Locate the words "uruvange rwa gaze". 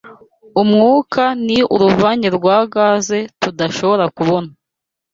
1.73-3.19